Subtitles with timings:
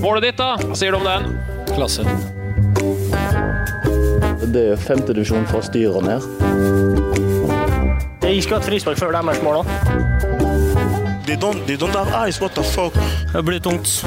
[0.00, 0.56] Målet ditt, da?
[0.60, 1.22] Hva sier du om den?
[1.74, 2.04] Klasse.
[4.52, 6.20] Det er femtedivisjon fra styret ned.
[8.26, 9.62] Jeg skal ha et frispark før deres mål.
[9.62, 9.64] da.
[11.26, 12.40] They don't they don't have eyes.
[12.40, 12.94] What the fuck?
[13.32, 14.04] Det blir tungt.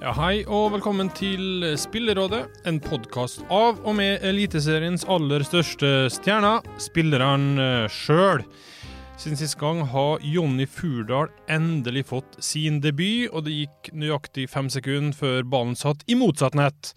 [0.00, 6.64] Ja, hei og velkommen til Spillerådet, en podkast av og med Eliteseriens aller største stjerner,
[6.80, 8.40] spillerne sjøl.
[9.20, 14.70] Siden sist gang har Jonny Furdal endelig fått sin debut, og det gikk nøyaktig fem
[14.72, 16.94] sekunder før ballen satt i motsatt nett.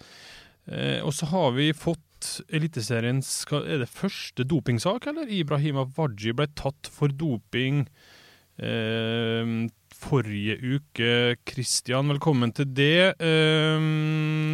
[0.72, 2.00] Eh, og så har vi fått
[2.48, 5.28] Eliteseriens Er det første dopingsak, eller?
[5.28, 7.82] Ibrahima Waji ble tatt for doping
[8.56, 11.12] eh, forrige uke.
[11.44, 13.20] Kristian, velkommen til det.
[13.20, 13.84] Eh,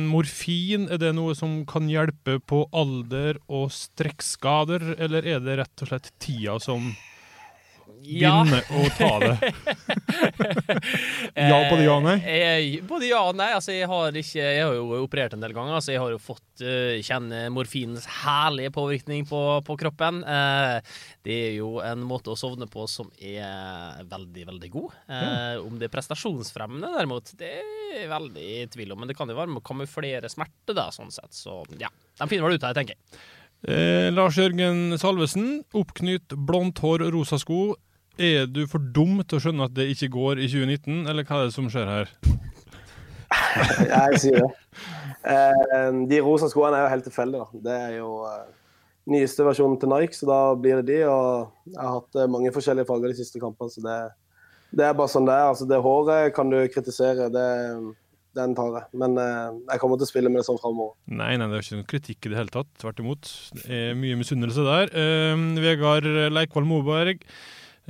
[0.09, 5.85] morfin, er det noe som kan hjelpe på alder og strekkskader, eller er det rett
[5.85, 6.89] og slett tida som
[8.03, 8.43] Ja.
[8.43, 9.33] å ta det?
[11.35, 12.15] ja, både ja og nei?
[12.23, 13.49] Eh, jeg- både ja og nei.
[13.55, 16.19] Altså, jeg, har ikke, jeg har jo operert en del ganger, så jeg har jo
[16.21, 20.21] fått uh, kjenne morfinens herlige påvirkning på, på kroppen.
[20.23, 20.79] Uh,
[21.27, 24.95] det er jo en måte å sovne på som er veldig, veldig god.
[25.09, 29.01] Eh, Om det er prestasjonsfremmende, derimot, det er jeg veldig i tvil om.
[29.03, 31.33] Men det kan jo være med å kamuflere smerte, da, sånn sett.
[31.35, 33.21] Så ja, de finner vel ut av det, tenker jeg.
[33.69, 37.73] Eh, Lars Jørgen Salvesen, oppknytt blondt hår rosa sko.
[38.19, 41.39] Er du for dum til å skjønne at det ikke går i 2019, eller hva
[41.39, 42.15] er det som skjer her?
[43.93, 44.49] Jeg sier det.
[45.29, 47.61] Eh, de rosa skoene er jo helt tilfeldige.
[47.63, 48.49] Det er jo eh,
[49.13, 50.99] nyeste versjonen til Nike, så da blir det de.
[51.09, 53.97] Og jeg har hatt eh, mange forskjellige farger de siste kampene, så det,
[54.75, 55.49] det er bare sånn det er.
[55.53, 57.47] Altså, det håret kan du kritisere, det,
[58.39, 58.89] den tar jeg.
[59.03, 60.95] Men eh, jeg kommer til å spille med det sånn framover.
[61.11, 62.73] Nei, nei, det er ikke noen kritikk i det hele tatt.
[62.81, 63.31] Tvert imot.
[63.61, 64.93] Det er mye misunnelse der.
[65.05, 67.25] Eh, Vegard Leikvoll Moberg,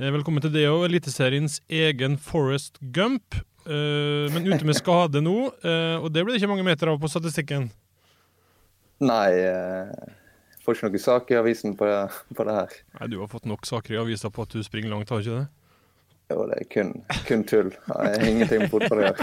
[0.08, 0.86] velkommen til det òg.
[0.86, 3.36] Eliteseriens egen Forest Gump.
[3.66, 6.96] Eh, men ute med skade nå, eh, og det blir det ikke mange meter av
[7.02, 7.68] på statistikken.
[9.04, 10.16] Nei, jeg
[10.64, 12.00] får ikke noen sak i avisen på det,
[12.36, 12.76] på det her.
[12.96, 15.28] Nei, Du har fått nok saker i avisa på at du springer langt, har du
[15.28, 15.48] ikke det?
[16.30, 16.92] Jo, det er kun,
[17.28, 17.70] kun tull.
[17.74, 19.20] Det har ingenting med fotball å gjøre.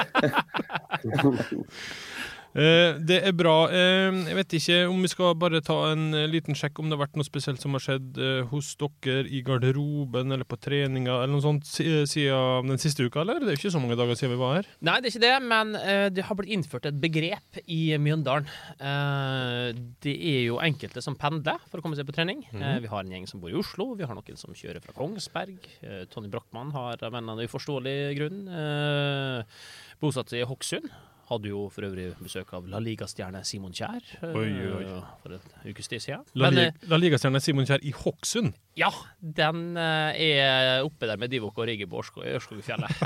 [2.58, 3.68] Eh, det er bra.
[3.70, 6.98] Eh, jeg vet ikke om vi skal bare ta en eh, liten sjekk om det
[6.98, 8.18] har vært noe spesielt som har skjedd
[8.50, 13.44] hos dere i garderoben eller på treninga eller noe sånt siden den siste uka, eller?
[13.44, 14.70] Det er jo ikke så mange dager siden vi var her.
[14.82, 15.74] Nei, det er ikke det, men
[16.16, 18.50] det har blitt innført et begrep i Mjøndalen.
[18.78, 22.42] Eh, det er jo enkelte som pendler for å komme seg på trening.
[22.56, 24.96] Eh, vi har en gjeng som bor i Oslo, vi har noen som kjører fra
[24.98, 25.70] Kongsberg.
[26.14, 28.42] Tony Brochmann har av en eller annen uforståelig grunn
[30.02, 30.90] bosatt seg i Hokksund.
[31.28, 34.86] Hadde jo for øvrig besøk av La Liga-stjerne Simon Kjær eh, Oi, oi.
[35.20, 36.22] for et ukes tid siden.
[36.40, 38.54] La, Li- eh, La Liga-stjerne Simon Kjær i Hokksund.
[38.80, 38.88] ja,
[39.20, 43.04] den eh, er oppe der med Divok og Rigge på Ørskog- Ørskogfjellet.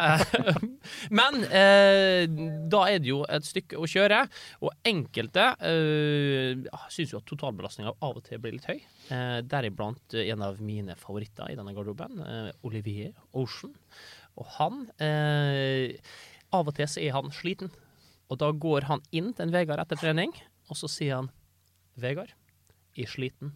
[1.18, 2.30] Men eh,
[2.70, 4.22] da er det jo et stykke å kjøre,
[4.62, 8.80] og enkelte uh, syns jo at totalbelastninga av og til blir litt høy.
[9.12, 13.74] Eh, Deriblant en av mine favoritter i denne garderoben, eh, Olivier Ocean.
[14.38, 15.98] Og han eh,
[16.54, 17.72] Av og til så er han sliten,
[18.32, 20.32] og da går han inn til en Vegard etter trening,
[20.72, 21.30] og så sier han
[22.00, 22.32] Vegard,
[22.96, 23.52] jeg er sliten.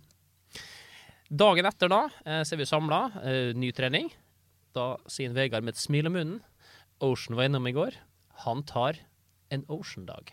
[1.31, 4.11] Dagen etter da, eh, så er vi samla, eh, ny trening.
[4.75, 6.41] Da sier Vegard med et smil om munnen
[7.03, 7.95] Ocean var innom i går.
[8.45, 8.99] Han tar
[9.51, 10.31] en Ocean-dag.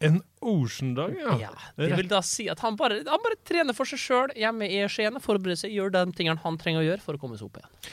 [0.00, 1.36] En Ocean-dag, ja.
[1.38, 4.68] Ja, det vil da si at han bare, han bare trener for seg sjøl hjemme
[4.70, 5.18] i Skien.
[5.20, 7.90] Forbereder seg, gjør de tingene han trenger å gjøre for å komme seg opp igjen.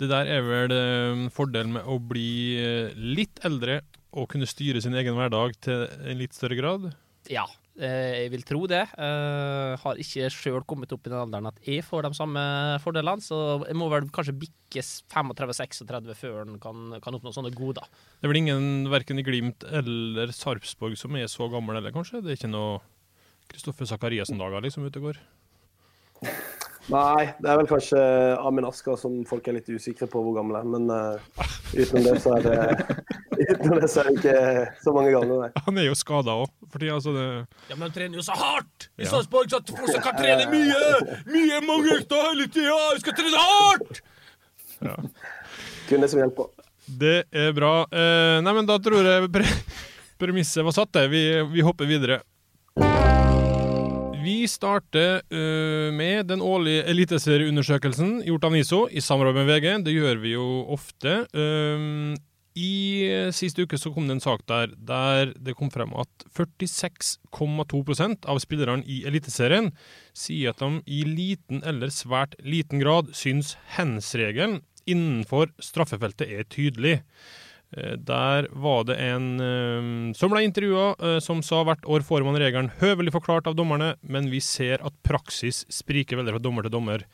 [0.00, 3.82] Det der er vel eh, fordelen med å bli eh, litt eldre
[4.12, 6.86] og kunne styre sin egen hverdag til en litt større grad.
[7.30, 7.44] Ja,
[7.78, 8.82] eh, jeg vil tro det.
[8.92, 12.42] Jeg har ikke sjøl kommet opp i den alderen at jeg får de samme
[12.84, 17.86] fordelene, så jeg må vel kanskje bikke 35-36 før en kan, kan oppnå sånne goder.
[18.20, 22.20] Det er vel ingen verken i Glimt eller Sarpsborg som er så gammel heller, kanskje?
[22.24, 22.80] Det er ikke noe
[23.52, 25.22] Kristoffer Sakariassen-dager liksom ute og går?
[26.90, 28.00] Nei, det er vel kanskje
[28.42, 30.66] Amin Asker som folk er litt usikre på hvor gammel er.
[30.66, 31.44] Men uh,
[31.76, 33.20] utenom det så er det
[33.52, 34.34] Utenom er ikke
[34.84, 35.50] så mange ganger, nei.
[35.66, 37.26] Han er jo skada òg, fordi altså det
[37.70, 38.88] Ja, men han trener jo så hardt!
[38.96, 39.12] I Ja.
[39.12, 41.20] Sarpsborg så at folk kan trene mye!
[41.30, 42.78] Mye mange økter hele tida!
[42.96, 44.02] Vi skal trene hardt!
[45.88, 46.50] Kun det som hjelper.
[46.86, 47.84] Det er bra.
[47.92, 49.46] Eh, nei, men da tror jeg pre
[50.22, 51.08] premisset var satt, det.
[51.10, 52.20] Vi, vi hopper videre.
[54.22, 59.66] Vi starter uh, med den årlige eliteserieundersøkelsen gjort av NISO i samarbeid med VG.
[59.88, 61.24] Det gjør vi jo ofte.
[61.34, 62.12] Um,
[62.58, 68.28] I siste uke så kom det en sak der der det kom frem at 46,2%
[68.28, 69.70] av spillerne i Eliteserien
[70.12, 77.00] sier at de i liten eller svært liten grad syns hands-regelen innenfor straffefeltet er tydelig.
[77.76, 82.24] Eh, Der var det en eh, som ble intervjua, eh, som sa hvert år får
[82.26, 86.66] man regelen høvelig forklart av dommerne, men vi ser at praksis spriker veldig fra dommer
[86.66, 87.06] til dommer.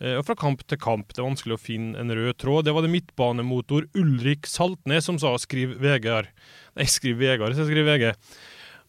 [0.00, 1.12] Eh, Og fra kamp til kamp.
[1.14, 2.64] Det er vanskelig å finne en rød tråd.
[2.66, 6.26] Det var det midtbanemotor Ulrik Saltnes som sa, skriv Vegard.
[6.76, 8.14] Nei, skriv Vegard, så jeg skriver VG.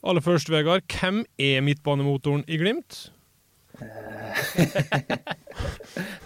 [0.05, 3.09] Aller først, Vegard, hvem er midtbanemotoren i Glimt?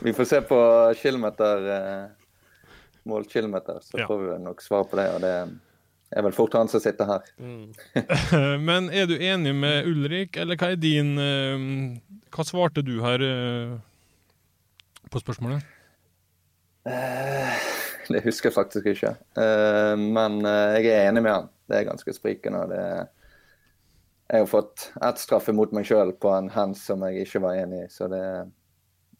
[0.03, 0.59] Vi får se på
[1.01, 2.05] kilometer, eh,
[3.09, 4.07] målkilometer, så Ja.
[4.07, 5.07] får vi nok svar på det.
[5.15, 5.33] Og det
[6.15, 7.21] er vel fort han som sitter her.
[8.69, 11.57] Men er du enig med Ulrik, eller hva er din eh,
[12.31, 13.77] Hva svarte du her eh,
[15.11, 15.65] på spørsmålet?
[16.87, 17.55] Uh,
[18.09, 19.13] Det husker jeg faktisk ikke.
[19.37, 21.49] Uh, Men uh, jeg er enig med han.
[21.69, 22.63] Det er ganske sprikende.
[22.65, 22.83] og det
[24.29, 27.59] Jeg har fått ett straff imot meg sjøl på en hands som jeg ikke var
[27.61, 27.89] enig i.
[27.93, 28.23] Så det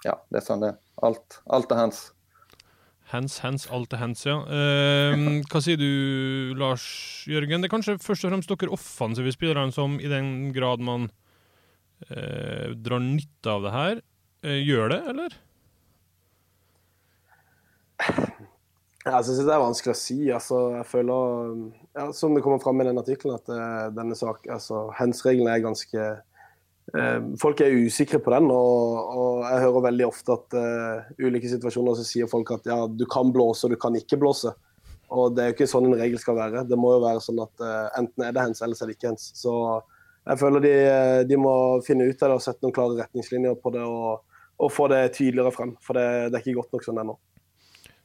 [0.06, 0.78] Ja, det er sånn det.
[1.04, 2.12] Alt, alt er hands.
[3.10, 4.38] Hands, hands, alt er hands, ja.
[4.46, 6.86] Eh, hva sier du, Lars
[7.30, 7.64] Jørgen?
[7.64, 11.10] Det er kanskje først og fremst dere offensive spillerne som, i den grad man
[12.06, 14.02] eh, drar nytte av det her,
[14.46, 15.40] eh, gjør det, eller?
[19.08, 20.18] Altså, jeg synes det er vanskelig å si.
[20.36, 21.52] Altså, jeg føler,
[21.96, 25.64] ja, Som det kommer fram i den artikkelen, at eh, denne sak, altså, hens-regelen er
[25.64, 31.14] ganske eh, Folk er usikre på den, og, og jeg hører veldig ofte at uh,
[31.22, 34.52] ulike situasjoner så sier folk at ja, du kan blåse og du kan ikke blåse.
[35.10, 36.66] Og Det er jo ikke sånn en regel skal være.
[36.70, 39.00] Det må jo være sånn at uh, enten er det hens, eller så er det
[39.00, 39.32] ikke hens.
[39.40, 39.54] Så
[40.28, 40.76] jeg føler de,
[41.30, 41.54] de må
[41.88, 44.26] finne ut av det og sette noen klare retningslinjer på det og,
[44.60, 45.78] og få det tydeligere frem.
[45.86, 47.16] For det, det er ikke godt nok sånn ennå.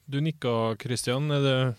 [0.06, 1.30] Du nikka, Christian.
[1.30, 1.74] Er det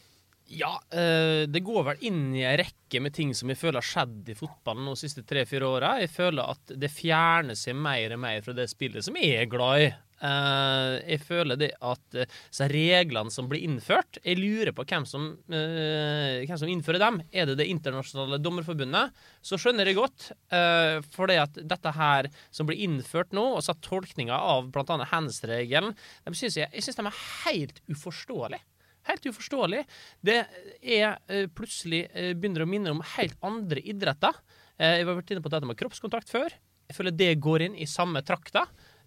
[0.48, 3.88] Ja, eh, det går vel inn i ei rekke med ting som jeg føler har
[3.88, 5.96] skjedd i fotballen de siste tre-fire åra.
[6.04, 9.50] Jeg føler at det fjerner seg mer og mer fra det spillet som jeg er
[9.50, 9.90] glad i.
[10.24, 15.26] Eh, jeg føler det at uh, reglene som blir innført Jeg lurer på hvem som,
[15.52, 17.20] uh, hvem som innfører dem.
[17.36, 19.12] Er det Det internasjonale dommerforbundet?
[19.44, 20.30] Så skjønner jeg godt.
[20.54, 24.98] Uh, for det at dette her som blir innført nå, og så tolkninga av bl.a.
[25.12, 25.96] hands-regelen,
[26.26, 28.64] jeg, jeg synes de er helt uforståelige.
[29.06, 29.84] Helt uforståelig.
[30.26, 30.40] Det
[30.82, 31.20] er
[31.54, 32.08] plutselig
[32.40, 34.40] begynner å minne om helt andre idretter.
[34.82, 36.56] Jeg har vært inne på dette med kroppskontakt før.
[36.90, 38.66] Jeg føler det går inn i samme trakta.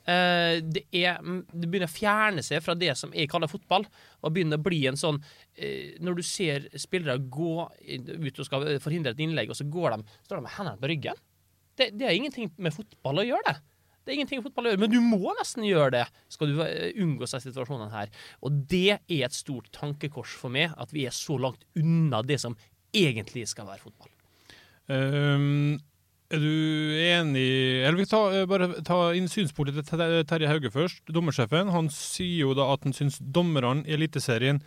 [0.08, 3.84] Eh, det, er, mm, det begynner å fjerne seg fra det som jeg kaller fotball,
[4.22, 5.18] og begynner å bli en sånn
[5.54, 9.96] eh, Når du ser spillere gå ut og skal forhindre et innlegg, og så går
[9.96, 11.26] de, står de med hendene på ryggen
[11.78, 13.60] det, det er ingenting med fotball å gjøre, det.
[14.02, 16.62] Det er ingenting med fotball å gjøre, men du må nesten gjøre det skal du
[16.64, 18.12] eh, unngå seg situasjonene her.
[18.40, 22.40] Og det er et stort tankekors for meg, at vi er så langt unna det
[22.42, 22.56] som
[22.96, 24.10] egentlig skal være fotball.
[24.88, 25.76] Ehm,
[26.34, 27.48] er du enig
[27.84, 31.02] Eller vi ta, eh, bare ta inn synspunktet til Terje Hauge først.
[31.08, 34.60] Dommersjefen han sier jo da at han syns dommerne i Eliteserien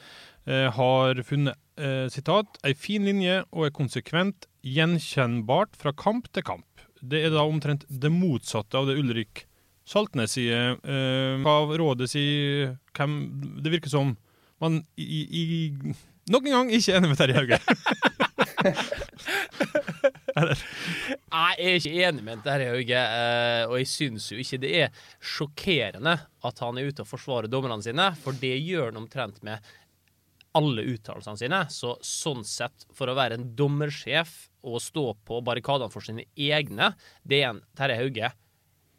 [0.47, 6.45] eh, har funnet eh, sitat, ei fin linje og er konsekvent gjenkjennbart fra kamp til
[6.45, 6.86] kamp.
[7.01, 9.45] Det er da omtrent det motsatte av det Ulrik
[9.86, 10.77] Saltnes sier.
[10.81, 13.15] Eh, hva rådet sier hvem
[13.62, 14.15] Det virker som
[14.62, 15.45] man i, i,
[16.29, 17.62] nok en gang ikke er enig med Terje Hauge.
[21.31, 24.72] Nei, jeg er ikke enig med dette, Hauge, eh, og jeg syns jo ikke det
[24.86, 25.03] er
[25.34, 26.15] sjokkerende
[26.48, 29.58] at han er ute og forsvarer dommerne sine, for det gjør han omtrent med
[30.58, 31.62] alle uttalelsene sine.
[31.72, 34.31] Så sånn sett, for å være en dommersjef
[34.67, 36.93] og stå på barrikadene for sine egne,
[37.24, 38.34] det er en Terje Hauge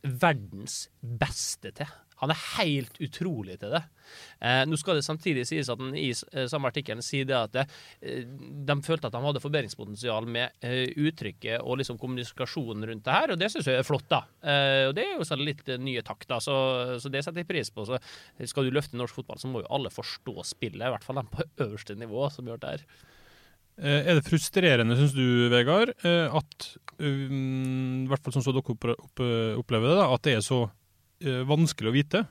[0.02, 1.90] verdens beste til.
[2.23, 3.82] Han er helt utrolig til det.
[4.42, 7.54] Eh, nå skal det samtidig sies at han i eh, samme artikkelen sier det at
[7.54, 7.64] det,
[8.00, 8.25] eh,
[8.69, 13.35] de følte at de hadde forbedringspotensial med eh, uttrykket og liksom kommunikasjonen rundt det her,
[13.35, 14.23] og det syns jeg er flott, da.
[14.88, 16.57] Og det er jo så litt nye takter, så,
[17.00, 17.85] så det setter jeg pris på.
[17.87, 17.99] Så
[18.50, 21.25] skal du løfte norsk fotball, så må jo alle forstå spillet, i hvert fall de
[21.33, 22.85] på øverste nivå som gjør det her.
[23.83, 26.69] Er det frustrerende, syns du, Vegard, at
[27.00, 29.23] i hvert fall sånn som dere opp, opp,
[29.62, 30.64] opplever det, da, at det er så
[31.49, 32.25] vanskelig å vite?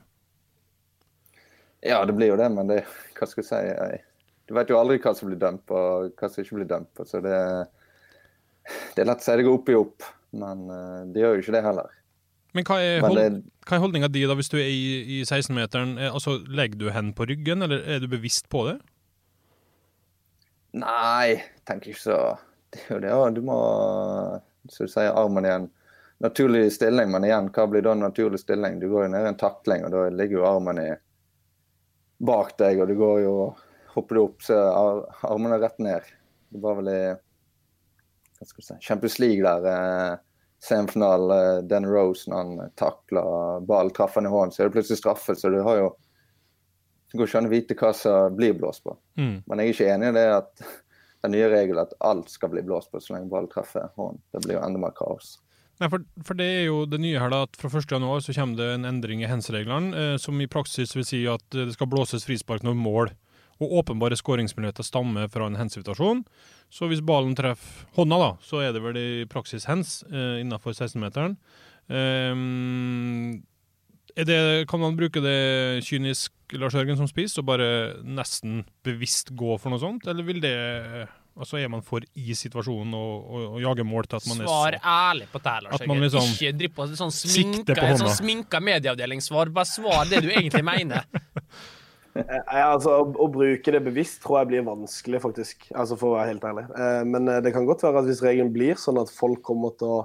[1.82, 2.82] Ja, det blir jo det, men det,
[3.18, 4.02] hva skal jeg si, jeg,
[4.46, 7.02] du vet jo aldri hva som blir dømt og hva som ikke blir dømt.
[7.08, 7.38] Så det,
[8.94, 10.06] det er lett å si det går opp i opp,
[10.38, 11.90] men uh, det gjør jo ikke det heller.
[12.52, 14.80] Men hva er, Men hold, det- hva er holdninga di da hvis du er i,
[15.18, 15.94] i 16-meteren?
[15.98, 18.78] Eh, Altså, Legger du hendene på ryggen, eller er du bevisst på det?
[20.78, 22.18] Nei, tenker ikke så.
[22.72, 23.56] Det er jo det, og du må,
[24.72, 25.66] som du sier, armen i en
[26.24, 27.10] naturlig stilling.
[27.12, 28.78] Men igjen, hva blir da naturlig stilling?
[28.80, 30.86] Du går jo ned i en takling, og da ligger jo armen i
[32.22, 33.36] bak deg, og du går jo
[33.92, 36.06] Hopper du opp, så er armene rett ned.
[36.48, 40.14] Det var vel i hva skal si, Champions League der, eh,
[40.64, 43.24] semifinalen, eh, Dan Rose, når han takla
[43.60, 45.36] ballen, traff han i hånden, så er det plutselig straffe.
[45.36, 45.96] Så du har jo
[47.12, 48.96] Det går ikke an å vite hva som blir blåst på.
[49.20, 49.42] Mm.
[49.44, 50.62] Men jeg er ikke enig i det at
[51.22, 54.22] den nye regelen at alt skal bli blåst på så lenge ballen treffer hånden.
[54.32, 55.34] Det blir jo enda mer kaos.
[55.82, 57.90] Nei, for, for det er jo det nye her da, at fra 1.
[57.90, 61.42] januar så kommer det en endring i hands-reglene, eh, som i praksis vil si at
[61.56, 63.10] eh, det skal blåses frispark når mål
[63.62, 66.22] og åpenbare skåringsmuligheter stammer fra en hands-situasjon.
[66.72, 70.74] Så hvis ballen treffer hånda, da, så er det vel i praksis hands eh, innenfor
[70.76, 71.34] 16-meteren.
[71.90, 73.42] Um,
[74.14, 79.58] er kan man bruke det kynisk, Lars Jørgen, som spiss, og bare nesten bevisst gå
[79.58, 80.54] for noe sånt, eller vil det
[81.32, 84.50] Altså Er man for i situasjonen og, og, og jager mål til at man er
[84.50, 88.60] Svar ærlig på det, Lars At liksom Ikke driv på sånn sminka, på sånn sminka
[88.60, 89.52] medieavdelingssvar.
[89.54, 91.06] Bare svar det du egentlig mener.
[92.12, 95.68] Eh, altså, å, å bruke det bevisst tror jeg blir vanskelig, faktisk.
[95.72, 96.66] Altså, For å være helt ærlig.
[96.76, 99.72] Eh, men eh, det kan godt være at hvis regelen blir sånn at folk kommer
[99.80, 100.02] til å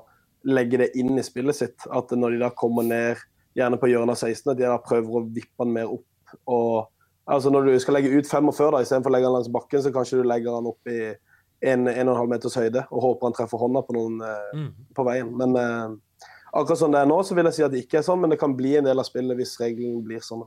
[0.47, 3.25] legge det inn i spillet sitt, at når de da kommer ned,
[3.57, 6.37] gjerne på hjørnet av 16, at de da prøver å vippe den mer opp.
[6.47, 6.93] og
[7.27, 9.93] altså Når du skal legge ut 45 da, istedenfor å legge den langs bakken, så
[9.95, 10.99] kanskje du legger den opp i
[11.67, 14.21] en, en og en halv meters høyde og håper han treffer hånda på noen
[14.55, 14.69] mm.
[14.95, 15.31] på veien.
[15.39, 15.95] Men eh,
[16.51, 18.33] akkurat som det er nå, så vil jeg si at det ikke er sånn, men
[18.33, 20.45] det kan bli en del av spillet hvis regelen blir sånn.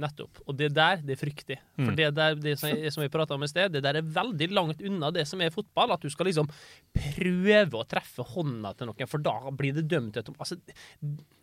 [0.00, 0.38] Nettopp.
[0.48, 1.56] Og det der, det er fryktig.
[1.76, 1.96] For Mm.
[1.96, 4.80] det der, det som, som vi prata om i sted, det der er veldig langt
[4.80, 5.92] unna det som er fotball.
[5.92, 6.48] At du skal liksom
[6.94, 10.56] prøve å treffe hånda til noen, for da blir det dømt til altså,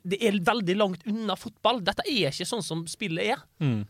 [0.08, 1.84] Det er veldig langt unna fotball.
[1.86, 3.46] Dette er ikke sånn som spillet er.
[3.62, 3.86] Mm.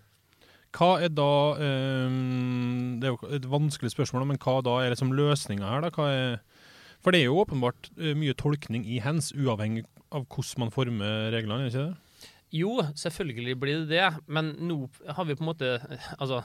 [0.75, 5.13] Hva er da um, Det er jo et vanskelig spørsmål, men hva da er liksom
[5.15, 5.88] løsninga her?
[5.88, 6.07] da?
[6.12, 6.41] Er,
[7.03, 11.31] for det er jo åpenbart eh, mye tolkning i hands, uavhengig av hvordan man former
[11.36, 12.33] reglene, ikke det?
[12.55, 15.71] Jo, selvfølgelig blir det det, men nå har vi på en måte
[16.15, 16.41] Altså,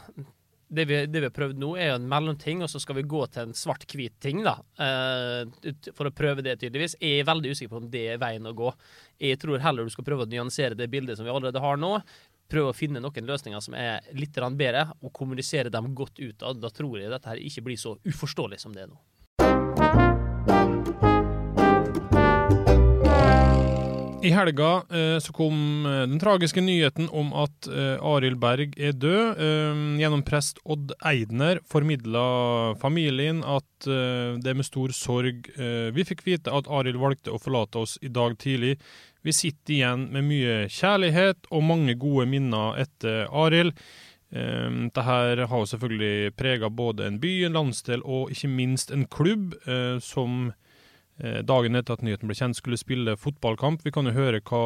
[0.72, 3.20] det vi, det vi har prøvd nå, er en mellomting, og så skal vi gå
[3.32, 4.56] til en svart-hvit ting, da.
[4.80, 6.96] eh, for å prøve det, tydeligvis.
[7.00, 8.72] Jeg er veldig usikker på om det er veien å gå.
[9.20, 11.98] Jeg tror heller du skal prøve å nyansere det bildet som vi allerede har nå.
[12.52, 16.60] Prøve å finne noen løsninger som er litt bedre, og kommunisere dem godt utad.
[16.60, 19.00] Da tror jeg dette her ikke blir så uforståelig som det er nå.
[24.22, 28.94] I helga eh, så kom eh, den tragiske nyheten om at eh, Arild Berg er
[28.94, 29.40] død.
[29.42, 32.22] Eh, gjennom prest Odd Eidner formidla
[32.78, 37.34] familien at eh, det er med stor sorg eh, vi fikk vite at Arild valgte
[37.34, 38.76] å forlate oss i dag tidlig.
[39.22, 43.76] Vi sitter igjen med mye kjærlighet og mange gode minner etter Arild.
[44.34, 49.06] Eh, Dette har jo selvfølgelig prega både en by, en landsdel og ikke minst en
[49.06, 50.50] klubb eh, som
[51.22, 53.84] eh, dagen etter at nyheten ble kjent, skulle spille fotballkamp.
[53.86, 54.64] Vi kan jo høre hva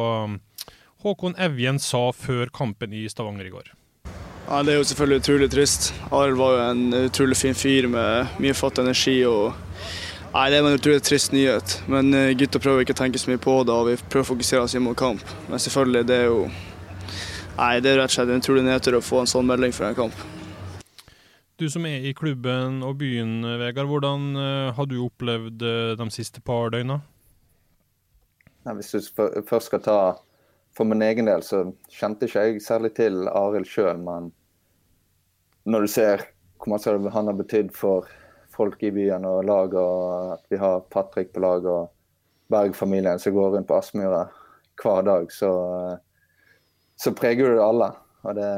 [1.05, 3.69] Håkon Evjen sa før kampen i Stavanger i går.
[4.47, 5.93] Ja, Det er jo selvfølgelig utrolig trist.
[6.09, 9.19] Arild var jo en utrolig fin fyr med mye fatt energi.
[9.27, 9.53] og
[10.33, 11.83] Nei, Det var en utrolig trist nyhet.
[11.87, 14.31] Men eh, gutta prøver ikke å tenke så mye på det, og vi prøver å
[14.33, 15.23] fokusere oss inn mot kamp.
[15.47, 16.47] Men selvfølgelig, det er jo
[17.57, 19.87] Nei, det er rett og slett en utrolig nedtur å få en sånn melding fra
[19.89, 20.17] en kamp.
[21.57, 26.05] Du som er i klubben og byen, Vegard, hvordan eh, har du opplevd eh, de
[26.13, 26.99] siste par døgna?
[28.67, 29.09] Nei, hvis du
[29.47, 29.99] først skal ta
[30.77, 34.29] for min egen del, så kjente ikke jeg særlig til Arild sjøl, men
[35.65, 36.27] når du ser
[36.61, 38.05] hvor mye han har betydd for
[38.57, 41.93] folk i byen og laget, og at vi har Patrick på lag og
[42.51, 44.25] Berg-familien som går rundt på Aspmyra
[44.81, 45.51] hver dag, så,
[46.95, 47.91] så preger det alle.
[48.23, 48.51] Og det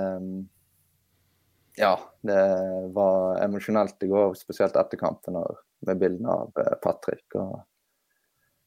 [1.79, 2.43] Ja, det
[2.93, 5.37] var emosjonelt i går, spesielt etter kampen
[5.87, 7.35] med bildene av eh, Patrick.
[7.35, 7.61] og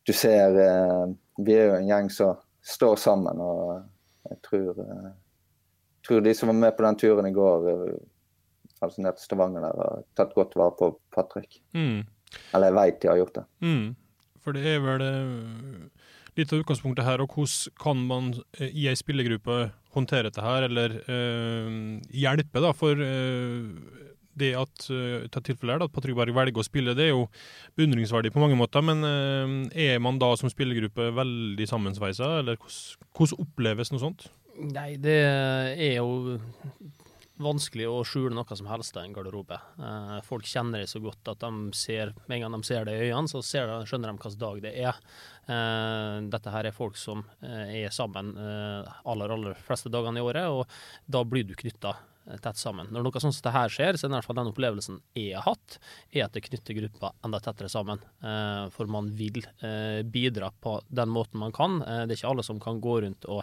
[0.07, 3.83] du ser eh, Vi er jo en gjeng som står sammen, og
[4.31, 5.11] jeg tror, eh,
[6.07, 7.69] tror de som var med på den turen i går,
[8.83, 11.61] ned til Stavanger der, har tatt godt vare på Patrick.
[11.77, 12.03] Mm.
[12.55, 13.45] Eller jeg veit de har gjort det.
[13.65, 13.85] Mm.
[14.43, 16.07] For det er vel eh,
[16.39, 20.67] litt av utgangspunktet her, og hvordan kan man eh, i ei spillergruppe håndtere dette her,
[20.69, 26.65] eller øh, hjelpe, da, for øh, det at uh, tilfellet at Patrick Berg velger å
[26.65, 27.27] spille, det er jo
[27.77, 33.43] beundringsverdig på mange måter, men er man da som spillergruppe veldig sammensveisa, eller hvordan, hvordan
[33.45, 34.25] oppleves noe sånt?
[34.57, 36.41] Nei, det er jo
[37.45, 39.59] vanskelig å skjule noe som helst av en garderobe.
[39.79, 43.31] Eh, folk kjenner det så godt at med en gang de ser det i øynene,
[43.31, 45.01] så de, skjønner de hvilken dag det er.
[45.51, 50.49] Eh, dette her er folk som eh, er sammen aller, aller fleste dagene i året,
[50.49, 50.65] og
[51.11, 51.97] da blir du knytta
[52.39, 52.87] tett sammen.
[52.95, 55.35] Når noe sånt som dette skjer, så er det i hvert fall den opplevelsen jeg
[55.35, 55.79] har hatt,
[56.15, 57.99] er at det knytter gruppa enda tettere sammen.
[58.77, 59.43] For man vil
[60.07, 61.81] bidra på den måten man kan.
[61.83, 63.43] Det er ikke alle som kan gå rundt og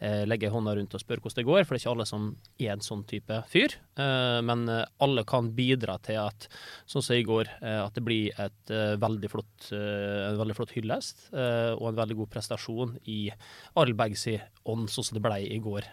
[0.00, 2.28] eh, legge hånda rundt og spørre hvordan det går, for det er ikke alle som
[2.58, 3.76] er en sånn type fyr.
[3.96, 6.48] Eh, men alle kan bidra til at,
[6.88, 11.84] sånn som i går, at det blir et veldig flott, en veldig flott hyllest og
[11.88, 13.30] en veldig god prestasjon i
[13.78, 14.26] Arild Bergs
[14.66, 15.86] ånd, sånn som det ble i går.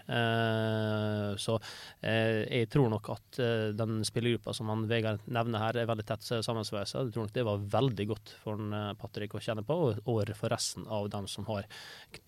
[1.40, 1.58] så
[2.04, 6.06] Eh, jeg tror nok at eh, den spillergruppa som han Vegard nevner her, er veldig
[6.10, 7.06] tett sammensveisa.
[7.06, 10.54] Jeg tror nok det var veldig godt for eh, Patrick å kjenne på, og for
[10.54, 11.68] resten av dem som har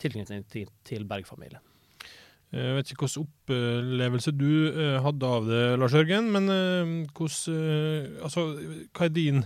[0.01, 1.64] tilknytning til Berg-familien.
[2.53, 4.51] Jeg vet ikke hvilken opplevelse du
[5.03, 6.51] hadde av det, Lars Jørgen, men
[7.17, 8.45] hvordan, altså,
[8.93, 9.41] hva er din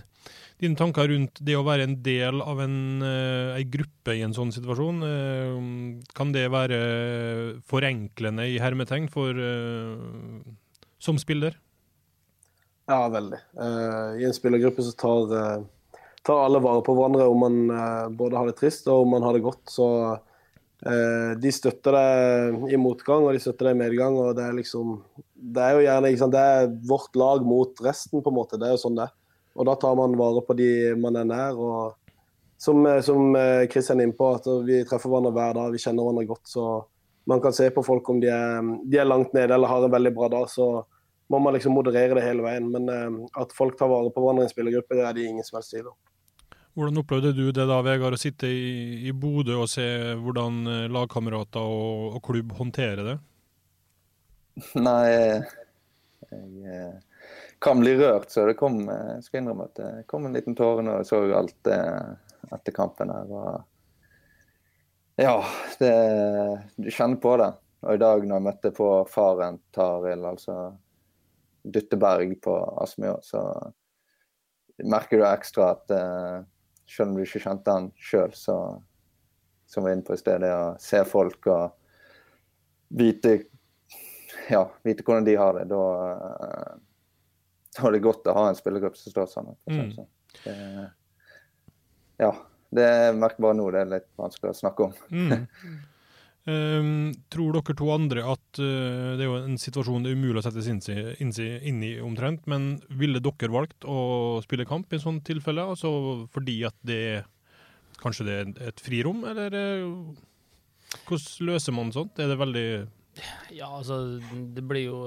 [0.60, 4.52] dine tanker rundt det å være en del av en, en gruppe i en sånn
[4.52, 5.00] situasjon.
[6.16, 6.80] Kan det være
[7.68, 9.40] forenklende i hermetegn for,
[11.00, 11.56] som spiller?
[12.90, 13.38] Ja, veldig.
[14.20, 15.36] I en spillergruppe så tar,
[16.26, 19.36] tar, alle vare på hverandre om man både har det trist og om man har
[19.36, 19.64] det godt.
[19.70, 19.86] Så
[20.80, 24.14] de støtter deg i motgang og de støtter deg i medgang.
[24.16, 24.94] og Det er liksom,
[25.36, 28.56] det er jo gjerne sant, det er vårt lag mot resten, på en måte.
[28.60, 29.10] Det er jo sånn det.
[29.58, 30.70] Og da tar man vare på de
[31.00, 31.58] man er nær.
[31.58, 31.96] og
[32.60, 33.34] Som, eh, som
[33.72, 36.46] Kristian eh, er inne på, at vi treffer hverandre hver dag, vi kjenner hverandre godt.
[36.48, 36.64] Så
[37.26, 39.92] man kan se på folk om de er, de er langt nede eller har en
[39.92, 40.48] veldig bra dag.
[40.48, 40.84] så
[41.30, 42.70] må man liksom moderere det hele veien.
[42.72, 42.88] Men
[43.38, 45.70] at folk tar vare på hverandre i en spillergruppe, det er det ingen som helst
[45.70, 45.98] tvil om.
[46.78, 49.84] Hvordan opplevde du det da, Vegard, å sitte i, i Bodø og se
[50.20, 53.16] hvordan lagkamerater og, og, klubb håndterer det?
[54.78, 55.02] Nei,
[56.30, 56.92] jeg,
[57.60, 60.56] kan bli rørt, så det kom, jeg eh, skal innrømme at det kom en liten
[60.56, 61.80] tåre når jeg så alt det
[62.56, 63.12] etter kampen.
[63.12, 63.26] her.
[63.28, 65.34] Og ja,
[65.80, 65.96] det,
[66.76, 67.50] du kjenner på det.
[67.84, 70.56] Og i dag når jeg møtte på faren Taril, altså
[71.64, 73.44] Dytteberg på Aspmyr, så
[74.80, 76.40] merker du ekstra at eh,
[76.90, 78.56] selv om du ikke kjente han sjøl, så
[79.70, 81.76] som var inne på i sted, det å se folk og
[82.98, 83.36] vite,
[84.50, 85.84] ja, vite hvordan de har det, da
[87.76, 89.56] da er det godt å ha en spillergruppe som står sammen.
[89.70, 89.92] Mm.
[89.94, 90.08] Sånn.
[90.44, 90.54] Det,
[92.24, 92.32] ja.
[92.70, 94.92] Det merker bare nå det er litt vanskelig å snakke om.
[95.10, 95.46] Mm.
[96.48, 100.40] Um, tror dere to andre at uh, det er jo en situasjon det er umulig
[100.40, 104.96] å sette seg inn, inn, i omtrent, men ville dere valgt å spille kamp i
[104.96, 105.66] et sånt tilfelle?
[105.68, 105.90] Altså
[106.32, 107.26] fordi at det
[108.00, 110.16] kanskje det er et frirom, eller uh,
[111.04, 112.16] hvordan løser man sånt?
[112.16, 112.66] Er det veldig
[113.52, 113.98] ja, altså
[114.54, 114.98] Det blir jo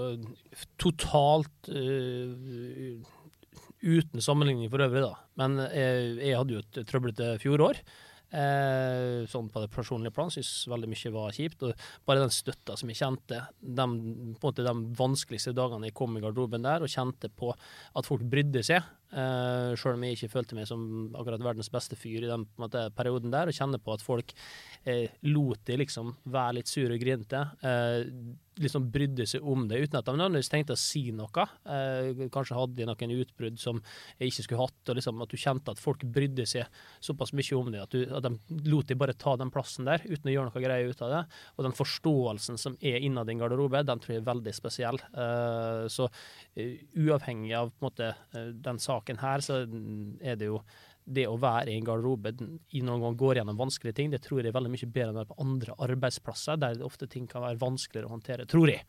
[0.78, 3.02] totalt uh,
[3.82, 5.16] uten sammenligning for øvrig, da.
[5.42, 7.82] Men jeg, jeg hadde jo et trøblete fjorår.
[8.34, 11.66] Eh, sånn på det personlige plan syns veldig mye var kjipt.
[11.68, 13.86] Og bare den støtta som jeg kjente de,
[14.42, 18.64] måte de vanskeligste dagene jeg kom i garderoben der, og kjente på at folk brydde
[18.66, 22.48] seg, eh, sjøl om jeg ikke følte meg som akkurat verdens beste fyr i den
[22.62, 24.34] måte, perioden der, og kjenne på at folk
[24.90, 27.46] eh, lot de liksom være litt sure og grinete.
[27.62, 28.10] Eh,
[28.62, 31.46] liksom brydde seg om det, uten at de nødvendigvis tenkte å si noe.
[31.66, 33.80] Eh, kanskje hadde de noen utbrudd som
[34.20, 37.58] jeg ikke skulle hatt, og liksom at du kjente at folk brydde seg såpass mye
[37.58, 40.36] om det, at, du, at de lot deg bare ta den plassen der, uten å
[40.36, 41.24] gjøre noe greie ut av det.
[41.58, 45.02] Og den forståelsen som er innad i en garderobe, den tror jeg er veldig spesiell.
[45.02, 50.52] Eh, så uh, uavhengig av på en måte, uh, den saken her, så er det
[50.52, 50.62] jo
[51.06, 52.34] det å være i en garderobe
[52.72, 55.22] i noen gang går gjennom vanskelige ting, det tror jeg er veldig mye bedre enn
[55.22, 58.84] det på andre arbeidsplasser, der det ofte ting kan være vanskeligere å håndtere, tror jeg.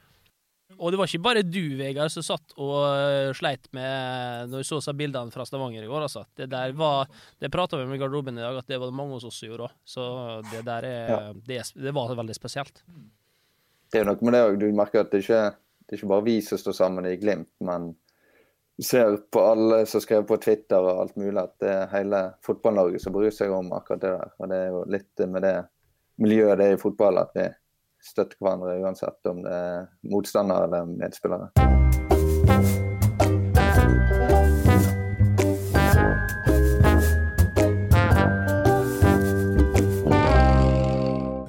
[0.79, 4.69] Og det var ikke bare du, Vegard, som satt og uh, sleit med når vi
[4.69, 6.07] så seg bildene fra Stavanger i går.
[6.07, 6.25] Altså.
[6.35, 8.97] Det der var, det prata vi om i garderoben i dag, at det var det
[8.97, 9.75] mange hos oss som gjorde òg.
[9.87, 10.07] Så
[10.51, 11.19] det der er, ja.
[11.37, 12.83] det, det, var veldig spesielt.
[13.93, 14.57] Det er jo noe med det òg.
[14.63, 15.43] Du merker at det ikke,
[15.85, 17.93] det er ikke bare vi som står sammen i Glimt, men
[18.83, 22.99] ser på alle som skrev på Twitter og alt mulig, at det er hele fotball-Norge
[23.03, 24.33] som bryr seg om akkurat det der.
[24.41, 25.55] Og det er jo litt med det
[26.23, 27.47] miljøet det er i fotball, at vi
[28.05, 31.51] støtter hverandre uansett om det er motstandere eller medspillere.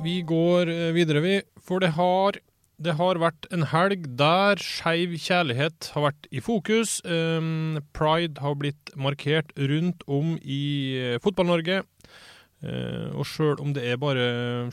[0.06, 1.40] Vi går videre, vi.
[1.66, 2.38] For det har
[2.82, 6.98] det har vært en helg der skeiv kjærlighet har vært i fokus.
[7.06, 10.64] Um, Pride har blitt markert rundt om i
[11.16, 11.84] uh, Fotball-Norge.
[12.66, 13.74] Eh, og sjøl om,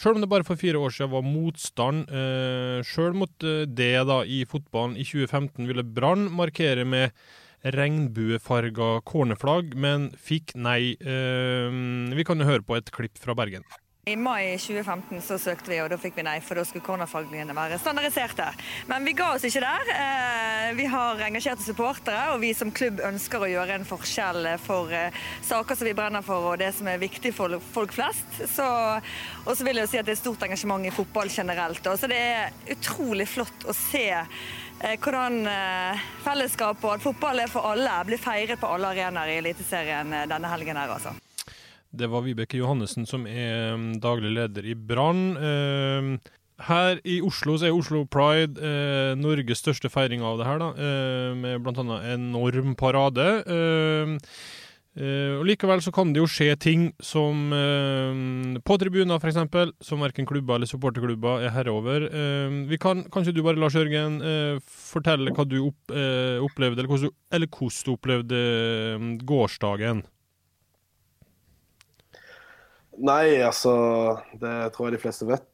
[0.00, 4.06] selv om det bare for fire år siden var motstand, eh, sjøl mot eh, det
[4.08, 7.12] da i fotballen i 2015, ville Brann markere med
[7.62, 10.94] regnbuefarga cornerflagg, men fikk nei.
[10.98, 11.80] Eh,
[12.16, 13.66] vi kan jo høre på et klipp fra Bergen.
[14.10, 17.54] I mai 2015 så søkte vi, og da fikk vi nei, for da skulle cornerflaggene
[17.54, 18.48] være standardiserte.
[18.90, 19.92] Men vi ga oss ikke der.
[19.94, 24.90] Eh, Vi har engasjerte supportere, og vi som klubb ønsker å gjøre en forskjell for
[24.90, 25.14] eh,
[25.46, 28.42] saker som vi brenner for, og det som er viktig for folk flest.
[28.42, 31.86] Og så vil jeg jo si at det er stort engasjement i fotball generelt.
[31.94, 37.54] Så det er utrolig flott å se eh, hvordan fellesskapet fellesskap og at fotball er
[37.54, 41.14] for alle, blir feiret på alle arenaer i Eliteserien denne helgen her, altså.
[41.92, 45.26] Det var Vibeke Johannessen som er mm, daglig leder i Brann.
[45.36, 46.32] Eh,
[46.68, 50.72] her i Oslo så er Oslo Pride eh, Norges største feiring av det her, da,
[50.78, 51.98] eh, med bl.a.
[52.14, 53.26] enorm parade.
[53.44, 54.14] Eh,
[54.96, 57.52] eh, og Likevel så kan det jo skje ting som
[58.62, 62.08] på tribuner, f.eks., som verken klubber eller supporterklubber er herre over.
[62.70, 64.20] Vi kan, Kanskje du bare, Lars Jørgen,
[64.64, 68.42] fortelle hva du opp, opplevde, eller hvordan, du, eller hvordan du opplevde
[69.28, 70.04] gårsdagen?
[73.02, 73.72] Nei, altså
[74.38, 75.48] Det tror jeg de fleste vet.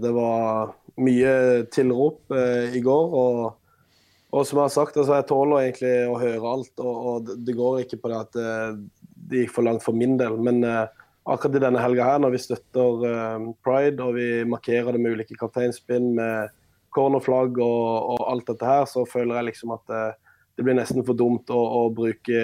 [0.00, 0.72] Det var
[1.04, 1.34] mye
[1.74, 3.16] tilrop eh, i går.
[3.20, 3.40] Og,
[4.32, 6.72] og som jeg har sagt, altså jeg tåler egentlig å høre alt.
[6.80, 8.76] Og, og det- går ikke på det at eh,
[9.28, 10.38] det gikk for langt for min del.
[10.40, 10.84] Men eh,
[11.28, 15.18] akkurat i denne helga her, når vi støtter eh, pride og vi markerer det med
[15.18, 16.54] ulike kapteinspinn, med
[16.94, 20.12] cornerflagg og, og alt dette her, så føler jeg liksom at eh,
[20.54, 22.40] det blir nesten for dumt å, å bruke,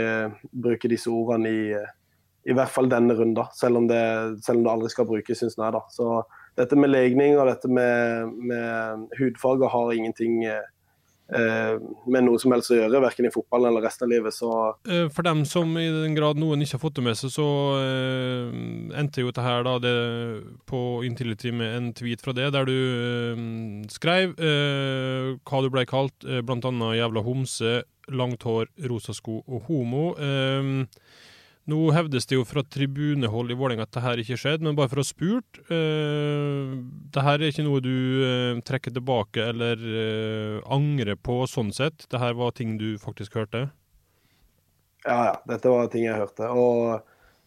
[0.50, 1.62] bruke disse ordene i
[2.48, 4.00] i hvert fall denne runden, selv om det,
[4.44, 5.72] selv om det aldri skal brukes, syns jeg.
[5.76, 5.82] da.
[5.92, 6.22] Så
[6.56, 11.76] dette med legning og dette med, med hudfarger har ingenting eh,
[12.10, 14.34] med noe som helst å gjøre, verken i fotballen eller resten av livet.
[14.34, 14.50] Så
[14.88, 17.46] Eh, For dem som i den grad noen ikke har fått det med seg, så
[17.78, 19.94] eh, endte jo dette her da det
[20.70, 23.46] på Intility med en tweet fra det, der du eh,
[23.92, 29.68] skrev eh, hva du ble kalt, eh, annet jævla homse, langt hår, rosa sko og
[29.68, 30.14] homo.
[30.18, 30.88] Eh,
[31.68, 34.88] nå hevdes det jo fra tribunehold i Vålerenga at det her ikke skjedde, men bare
[34.90, 36.72] for å ha spurt eh,
[37.14, 37.92] Det her er ikke noe du
[38.26, 42.08] eh, trekker tilbake eller eh, angrer på sånn sett?
[42.10, 43.68] Det her var ting du faktisk hørte?
[45.04, 46.48] ja, ja, dette var ting jeg hørte.
[46.52, 47.00] Og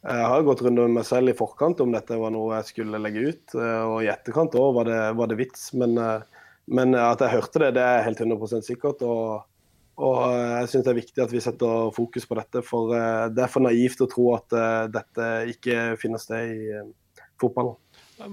[0.03, 3.01] jeg har gått rundt med meg selv i forkant om dette var noe jeg skulle
[3.01, 3.55] legge ut.
[3.55, 5.71] eh, Og i etterkant òg var, var det vits.
[5.77, 6.21] Men, eh,
[6.67, 9.01] men at jeg hørte det, det er helt 100 sikkert.
[9.05, 9.43] Og,
[10.01, 12.63] og eh, jeg syns det er viktig at vi setter fokus på dette.
[12.65, 16.81] For eh, det er for naivt å tro at eh, dette ikke finner sted i
[17.41, 17.75] fotballen.